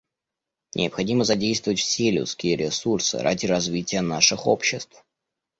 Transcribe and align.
Необходимо 0.73 1.23
задействовать 1.25 1.77
все 1.79 2.09
людские 2.09 2.55
ресурсы 2.55 3.19
ради 3.19 3.45
развития 3.45 4.01
наших 4.01 4.47
обществ. 4.47 5.05